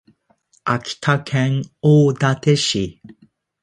[0.63, 2.99] 秋田県大館市